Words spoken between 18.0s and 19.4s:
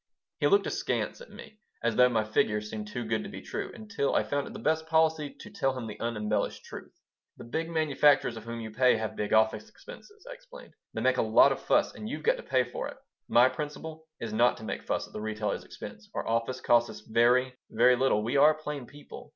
We are plain people.